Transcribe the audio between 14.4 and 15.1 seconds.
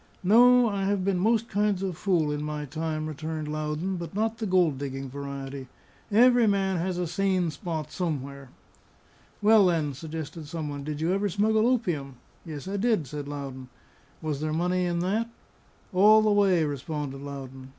there money in